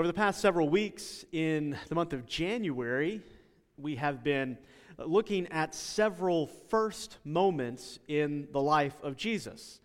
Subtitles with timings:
[0.00, 3.20] Over the past several weeks in the month of January,
[3.76, 4.56] we have been
[4.96, 9.78] looking at several first moments in the life of Jesus.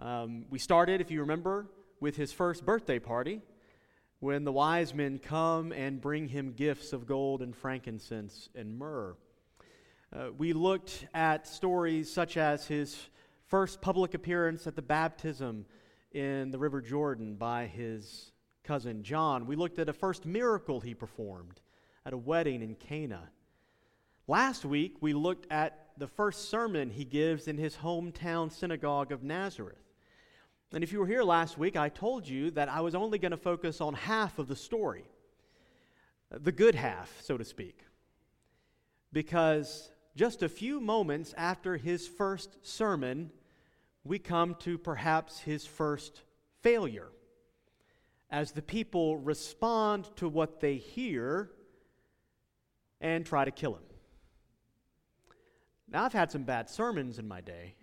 [0.00, 1.68] Um, we started, if you remember,
[2.00, 3.42] with his first birthday party
[4.18, 9.14] when the wise men come and bring him gifts of gold and frankincense and myrrh.
[10.12, 13.00] Uh, we looked at stories such as his
[13.46, 15.64] first public appearance at the baptism
[16.10, 18.32] in the River Jordan by his
[18.64, 19.46] cousin John.
[19.46, 21.60] We looked at a first miracle he performed
[22.04, 23.30] at a wedding in Cana.
[24.26, 29.22] Last week, we looked at the first sermon he gives in his hometown synagogue of
[29.22, 29.78] Nazareth.
[30.72, 33.30] And if you were here last week, I told you that I was only going
[33.30, 35.04] to focus on half of the story,
[36.30, 37.78] the good half, so to speak.
[39.12, 43.30] Because just a few moments after his first sermon,
[44.02, 46.22] we come to perhaps his first
[46.62, 47.08] failure
[48.34, 51.52] as the people respond to what they hear
[53.00, 53.84] and try to kill him.
[55.88, 57.76] Now, I've had some bad sermons in my day,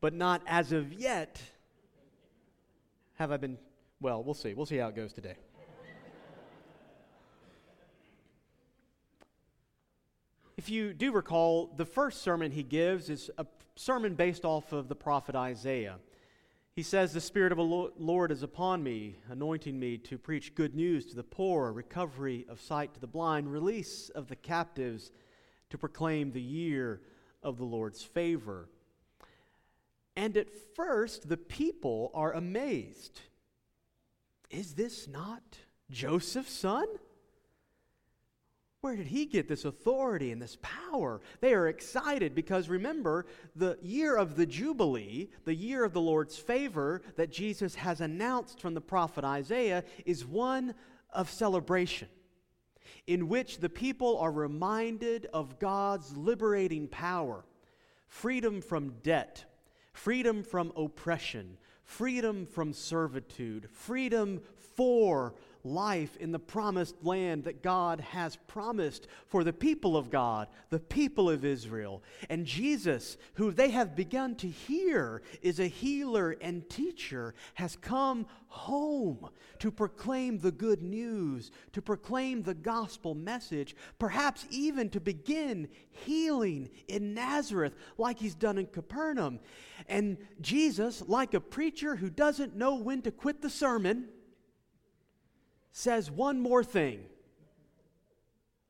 [0.00, 1.40] but not as of yet
[3.14, 3.56] have I been,
[4.00, 4.54] well, we'll see.
[4.54, 5.36] We'll see how it goes today.
[10.56, 14.88] if you do recall, the first sermon he gives is a sermon based off of
[14.88, 15.98] the prophet Isaiah.
[16.78, 20.76] He says, The Spirit of the Lord is upon me, anointing me to preach good
[20.76, 25.10] news to the poor, recovery of sight to the blind, release of the captives,
[25.70, 27.00] to proclaim the year
[27.42, 28.68] of the Lord's favor.
[30.14, 33.22] And at first, the people are amazed.
[34.48, 35.58] Is this not
[35.90, 36.86] Joseph's son?
[38.80, 41.20] Where did he get this authority and this power?
[41.40, 43.26] They are excited because remember,
[43.56, 48.60] the year of the Jubilee, the year of the Lord's favor that Jesus has announced
[48.60, 50.74] from the prophet Isaiah, is one
[51.12, 52.08] of celebration
[53.08, 57.44] in which the people are reminded of God's liberating power,
[58.06, 59.44] freedom from debt,
[59.92, 64.40] freedom from oppression, freedom from servitude, freedom
[64.76, 65.34] for
[65.68, 70.78] life in the promised land that God has promised for the people of God, the
[70.78, 72.02] people of Israel.
[72.28, 78.26] And Jesus, who they have begun to hear is a healer and teacher, has come
[78.48, 85.68] home to proclaim the good news, to proclaim the gospel message, perhaps even to begin
[85.90, 89.40] healing in Nazareth like he's done in Capernaum.
[89.88, 94.08] And Jesus, like a preacher who doesn't know when to quit the sermon,
[95.72, 97.04] says one more thing.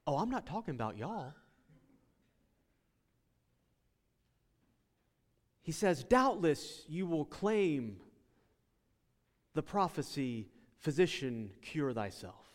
[0.07, 1.35] Oh, I'm not talking about y'all.
[5.63, 7.99] He says, Doubtless you will claim
[9.55, 10.49] the prophecy,
[10.79, 12.47] Physician, cure thyself.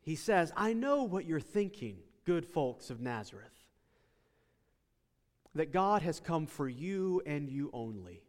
[0.00, 3.66] He says, I know what you're thinking, good folks of Nazareth,
[5.54, 8.22] that God has come for you and you only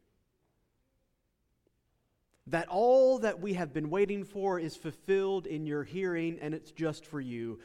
[2.48, 6.72] that all that we have been waiting for is fulfilled in your hearing and it's
[6.72, 7.60] just for you.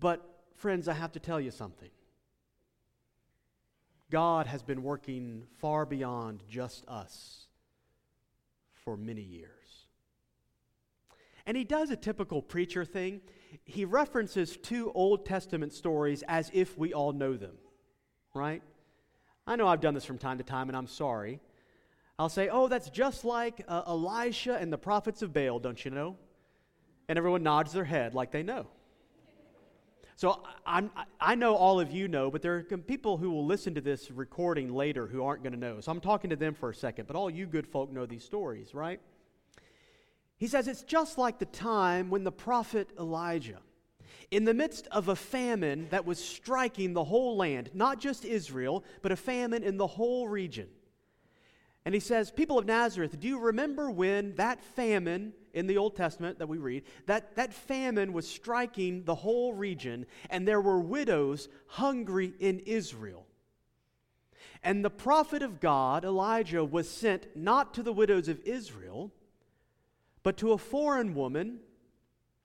[0.00, 0.20] But,
[0.54, 1.90] friends, I have to tell you something.
[4.10, 7.46] God has been working far beyond just us
[8.72, 9.50] for many years.
[11.46, 13.20] And he does a typical preacher thing.
[13.64, 17.54] He references two Old Testament stories as if we all know them,
[18.34, 18.62] right?
[19.46, 21.40] I know I've done this from time to time, and I'm sorry.
[22.20, 25.90] I'll say, oh, that's just like uh, Elisha and the prophets of Baal, don't you
[25.90, 26.18] know?
[27.08, 28.66] And everyone nods their head like they know.
[30.16, 33.74] So I'm, I know all of you know, but there are people who will listen
[33.74, 35.80] to this recording later who aren't going to know.
[35.80, 38.22] So I'm talking to them for a second, but all you good folk know these
[38.22, 39.00] stories, right?
[40.36, 43.60] He says it's just like the time when the prophet Elijah,
[44.30, 48.84] in the midst of a famine that was striking the whole land, not just Israel,
[49.00, 50.68] but a famine in the whole region,
[51.84, 55.96] and he says, People of Nazareth, do you remember when that famine in the Old
[55.96, 60.80] Testament that we read, that, that famine was striking the whole region, and there were
[60.80, 63.26] widows hungry in Israel?
[64.62, 69.10] And the prophet of God, Elijah, was sent not to the widows of Israel,
[70.22, 71.60] but to a foreign woman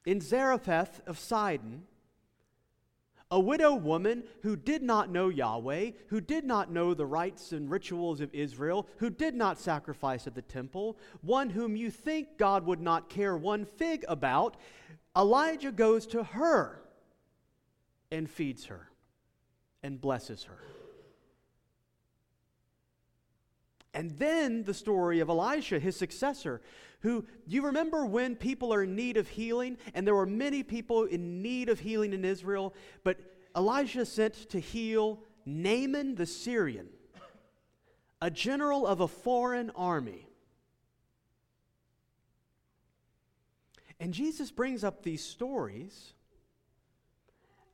[0.05, 1.83] in Zarephath of Sidon
[3.31, 7.69] a widow woman who did not know Yahweh, who did not know the rites and
[7.69, 12.65] rituals of Israel, who did not sacrifice at the temple, one whom you think God
[12.65, 14.57] would not care one fig about,
[15.17, 16.81] Elijah goes to her
[18.11, 18.89] and feeds her
[19.81, 20.57] and blesses her.
[23.95, 26.61] And then the story of Elisha, his successor,
[26.99, 29.77] who, do you remember when people are in need of healing?
[29.93, 32.73] And there were many people in need of healing in Israel,
[33.05, 33.17] but
[33.55, 36.89] Elijah sent to heal Naaman the Syrian,
[38.21, 40.27] a general of a foreign army.
[43.97, 46.13] And Jesus brings up these stories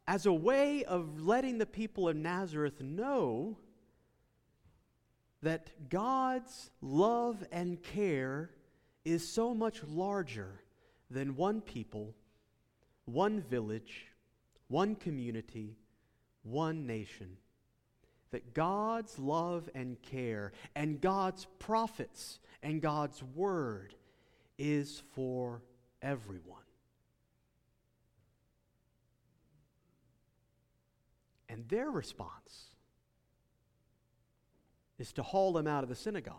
[0.07, 3.57] as a way of letting the people of Nazareth know
[5.41, 8.51] that God's love and care
[9.03, 10.61] is so much larger
[11.09, 12.13] than one people,
[13.05, 14.07] one village,
[14.67, 15.75] one community,
[16.43, 17.37] one nation.
[18.31, 23.93] That God's love and care and God's prophets and God's word
[24.57, 25.61] is for
[26.01, 26.59] everyone.
[31.49, 32.70] And their response
[35.01, 36.35] is to haul him out of the synagogue,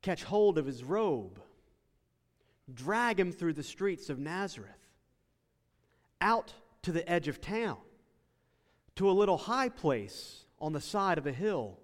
[0.00, 1.40] catch hold of his robe,
[2.72, 4.70] drag him through the streets of Nazareth,
[6.20, 7.76] out to the edge of town,
[8.94, 11.78] to a little high place on the side of a hill,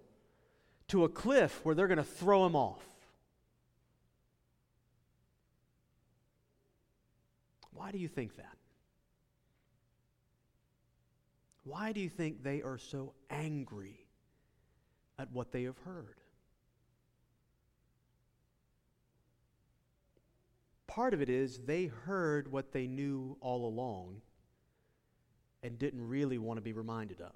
[0.87, 2.85] to a cliff where they're going to throw him off.
[7.75, 8.57] Why do you think that?
[11.65, 14.08] Why do you think they are so angry
[15.19, 16.17] at what they have heard.
[20.87, 24.21] Part of it is they heard what they knew all along
[25.63, 27.35] and didn't really want to be reminded of.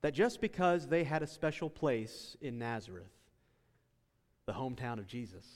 [0.00, 3.12] That just because they had a special place in Nazareth,
[4.46, 5.46] the hometown of Jesus,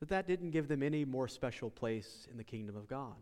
[0.00, 3.16] that that didn't give them any more special place in the kingdom of God.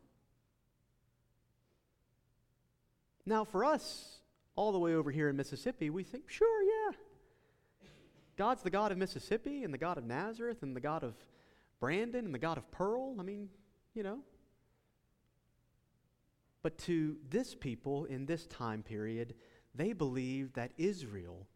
[3.26, 4.20] Now, for us,
[4.54, 6.96] all the way over here in Mississippi, we think, sure, yeah.
[8.36, 11.14] God's the God of Mississippi and the God of Nazareth and the God of
[11.80, 13.16] Brandon and the God of Pearl.
[13.18, 13.48] I mean,
[13.94, 14.20] you know.
[16.62, 19.34] But to this people in this time period,
[19.74, 21.46] they believed that Israel,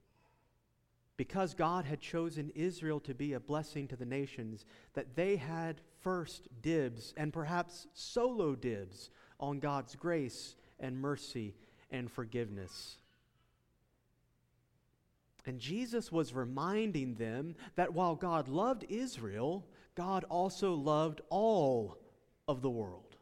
[1.17, 4.65] because God had chosen Israel to be a blessing to the nations,
[4.95, 11.55] that they had first dibs and perhaps solo dibs on God's grace and mercy
[11.91, 12.97] and forgiveness.
[15.47, 21.99] And Jesus was reminding them that while God loved Israel, God also loved all
[22.47, 23.17] of the world.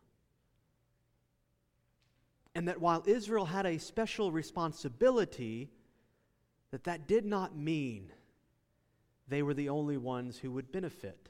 [2.55, 5.71] And that while Israel had a special responsibility,
[6.71, 8.11] that that did not mean
[9.29, 11.29] they were the only ones who would benefit.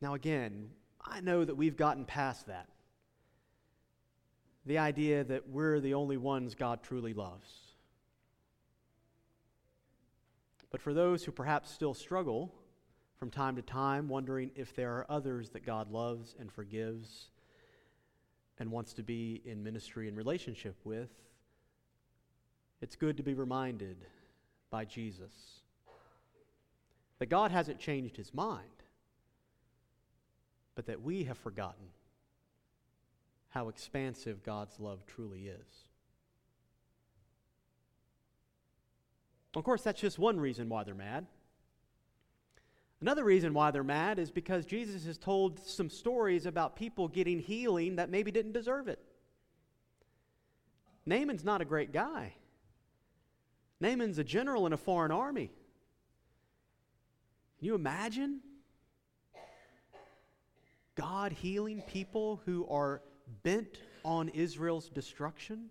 [0.00, 0.70] Now, again,
[1.04, 2.68] I know that we've gotten past that
[4.68, 7.48] the idea that we're the only ones God truly loves.
[10.70, 12.54] But for those who perhaps still struggle
[13.18, 17.30] from time to time, wondering if there are others that God loves and forgives
[18.58, 21.08] and wants to be in ministry and relationship with,
[22.82, 23.96] it's good to be reminded
[24.70, 25.32] by Jesus
[27.20, 28.68] that God hasn't changed his mind,
[30.74, 31.86] but that we have forgotten
[33.50, 35.84] how expansive God's love truly is.
[39.54, 41.26] Of course, that's just one reason why they're mad.
[43.00, 47.38] Another reason why they're mad is because Jesus has told some stories about people getting
[47.38, 48.98] healing that maybe didn't deserve it.
[51.06, 52.34] Naaman's not a great guy.
[53.80, 55.50] Naaman's a general in a foreign army.
[57.58, 58.40] Can you imagine
[60.96, 63.00] God healing people who are
[63.42, 65.70] bent on Israel's destruction?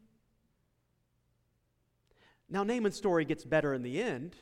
[2.49, 4.35] Now, Naaman's story gets better in the end,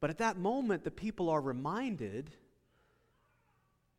[0.00, 2.30] but at that moment, the people are reminded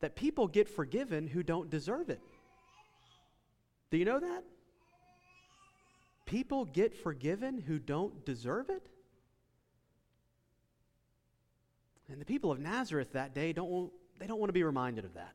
[0.02, 2.22] that people get forgiven who don't deserve it.
[3.90, 4.44] Do you know that?
[6.26, 8.88] People get forgiven who don't deserve it?
[12.10, 15.14] And the people of Nazareth that day don't, they don't want to be reminded of
[15.14, 15.34] that.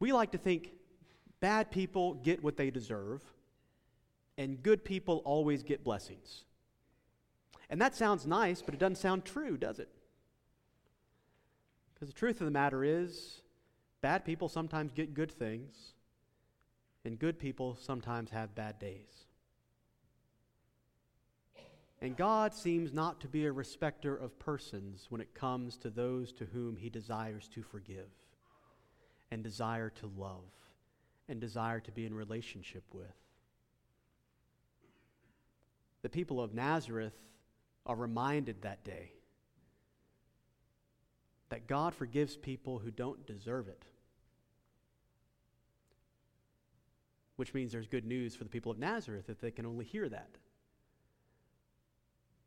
[0.00, 0.72] We like to think
[1.40, 3.22] bad people get what they deserve,
[4.36, 6.44] and good people always get blessings.
[7.70, 9.88] And that sounds nice, but it doesn't sound true, does it?
[11.92, 13.42] Because the truth of the matter is,
[14.00, 15.94] bad people sometimes get good things,
[17.04, 19.26] and good people sometimes have bad days.
[22.00, 26.32] And God seems not to be a respecter of persons when it comes to those
[26.32, 28.10] to whom he desires to forgive
[29.34, 30.44] and desire to love
[31.28, 33.16] and desire to be in relationship with.
[36.02, 37.16] The people of Nazareth
[37.84, 39.10] are reminded that day
[41.48, 43.82] that God forgives people who don't deserve it.
[47.34, 50.08] Which means there's good news for the people of Nazareth if they can only hear
[50.08, 50.30] that.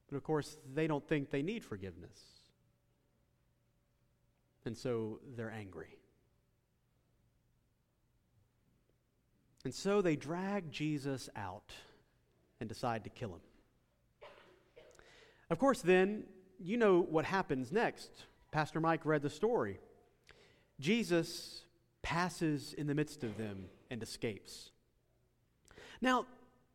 [0.10, 2.18] But of course, they don't think they need forgiveness.
[4.64, 5.98] And so they're angry.
[9.68, 11.74] And so they drag Jesus out
[12.62, 13.42] and decide to kill him.
[15.50, 16.24] Of course, then,
[16.58, 18.10] you know what happens next.
[18.50, 19.82] Pastor Mike read the story.
[20.80, 21.64] Jesus
[22.02, 24.72] passes in the midst of them and escapes.
[26.00, 26.28] Now,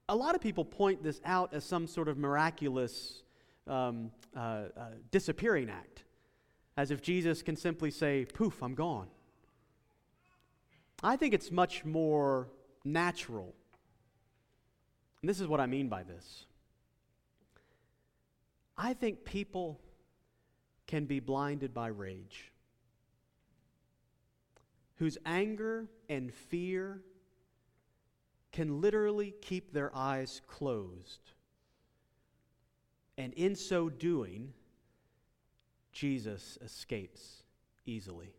[0.06, 3.22] a lot of people point this out as some sort of miraculous
[3.66, 4.66] um, uh, uh,
[5.11, 6.04] disappearing act,
[6.76, 9.06] as if Jesus can simply say, Poof, I'm gone.
[11.02, 12.49] I think it's much more
[12.85, 13.55] natural.
[15.21, 16.47] And this is what I mean by this.
[18.77, 19.81] I think people
[20.87, 22.53] can be blinded by rage,
[24.97, 27.03] whose anger and fear
[28.51, 31.21] can literally keep their eyes closed.
[33.17, 34.53] And in so doing,
[35.93, 37.43] Jesus escapes
[37.87, 38.35] easily.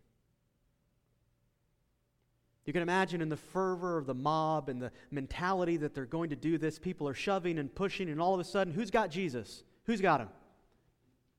[2.66, 6.30] You can imagine in the fervor of the mob and the mentality that they're going
[6.30, 9.10] to do this, people are shoving and pushing, and all of a sudden, who's got
[9.10, 9.64] Jesus?
[9.86, 10.30] Who's got him?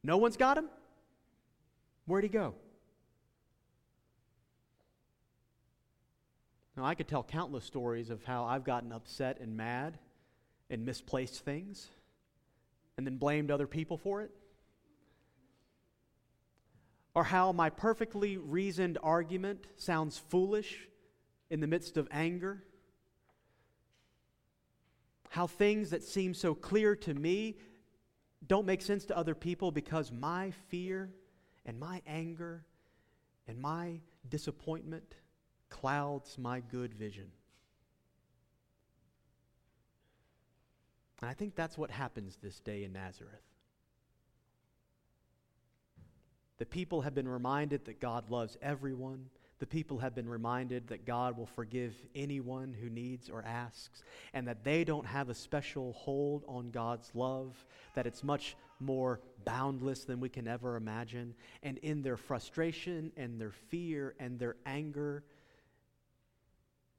[0.03, 0.69] No one's got him?
[2.07, 2.55] Where'd he go?
[6.77, 9.99] Now, I could tell countless stories of how I've gotten upset and mad
[10.69, 11.89] and misplaced things
[12.99, 14.31] and then blamed other people for it.
[17.15, 20.89] Or how my perfectly reasoned argument sounds foolish
[21.51, 22.63] in the midst of anger.
[25.31, 27.57] How things that seem so clear to me
[28.47, 31.11] don't make sense to other people because my fear
[31.67, 32.65] and my anger
[33.49, 35.17] and my disappointment
[35.71, 37.31] clouds my good vision.
[41.21, 43.41] And I think that's what happens this day in Nazareth.
[46.59, 51.07] The people have been reminded that God loves everyone the people have been reminded that
[51.07, 55.93] God will forgive anyone who needs or asks, and that they don't have a special
[55.93, 61.35] hold on God's love, that it's much more boundless than we can ever imagine.
[61.63, 65.25] And in their frustration and their fear and their anger,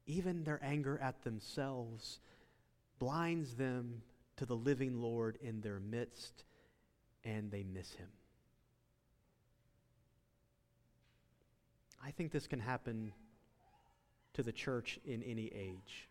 [0.06, 2.20] even their anger at themselves,
[2.98, 4.02] blinds them
[4.36, 6.44] to the living Lord in their midst,
[7.24, 8.08] and they miss him.
[12.04, 13.12] I think this can happen
[14.34, 16.08] to the church in any age.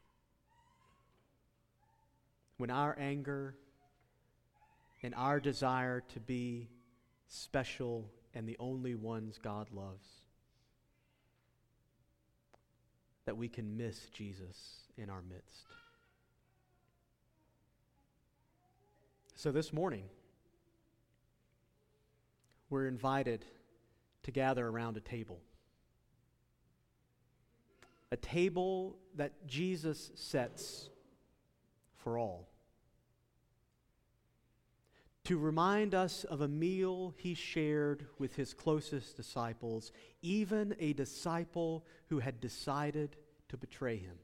[2.57, 3.55] When our anger
[5.03, 6.69] and our desire to be
[7.27, 10.07] special and the only ones God loves,
[13.25, 15.65] that we can miss Jesus in our midst.
[19.35, 20.05] So this morning,
[22.69, 23.45] we're invited
[24.23, 25.39] to gather around a table
[28.11, 30.89] a table that Jesus sets
[31.95, 32.49] for all.
[35.25, 41.83] To remind us of a meal he shared with his closest disciples, even a disciple
[42.09, 43.17] who had decided
[43.49, 44.19] to betray him.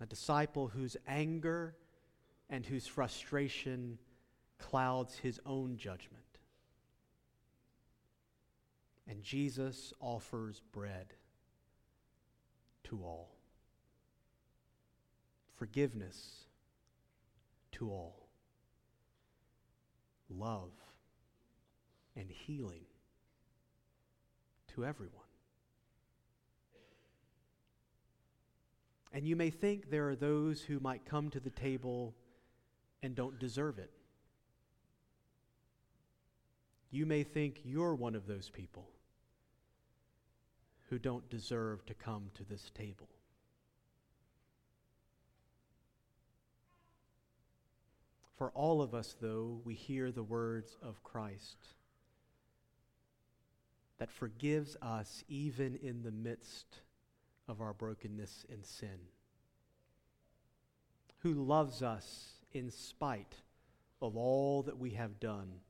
[0.00, 1.76] A disciple whose anger
[2.48, 3.98] and whose frustration
[4.58, 6.22] clouds his own judgment.
[9.06, 11.14] And Jesus offers bread
[12.88, 13.30] to all,
[15.56, 16.44] forgiveness
[17.72, 18.28] to all,
[20.30, 20.72] love
[22.16, 22.84] and healing
[24.74, 25.14] to everyone.
[29.12, 32.14] And you may think there are those who might come to the table
[33.02, 33.90] and don't deserve it.
[36.90, 38.88] You may think you're one of those people
[40.88, 43.08] who don't deserve to come to this table.
[48.36, 51.56] For all of us, though, we hear the words of Christ
[53.98, 56.82] that forgives us even in the midst
[57.48, 59.08] of our brokenness and sin,
[61.18, 63.34] who loves us in spite
[64.00, 65.60] of all that we have done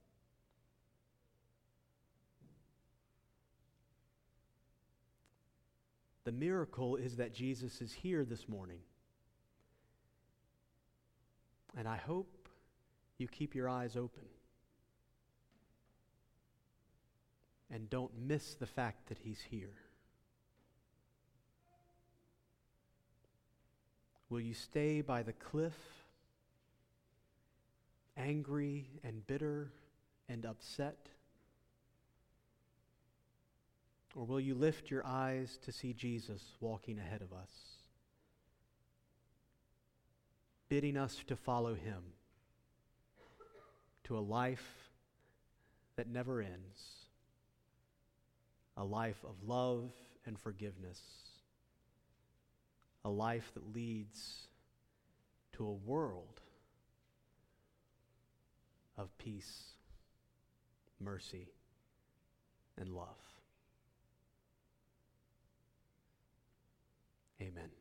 [6.29, 8.81] The miracle is that Jesus is here this morning.
[11.75, 12.51] And I hope
[13.17, 14.27] you keep your eyes open.
[17.71, 19.73] And don't miss the fact that he's here.
[24.29, 25.79] Will you stay by the cliff,
[28.19, 29.73] angry and bitter
[30.29, 31.09] and upset?
[34.19, 37.53] Or will you lift your eyes to see Jesus walking ahead of us,
[40.69, 42.03] bidding us to follow him
[44.03, 44.91] to a life
[45.95, 47.07] that never ends,
[48.77, 49.93] a life of love
[50.27, 51.01] and forgiveness,
[53.05, 54.49] a life that leads
[55.53, 56.41] to a world
[58.97, 59.75] of peace,
[60.99, 61.47] mercy,
[62.77, 63.28] and love.
[67.41, 67.78] Amen.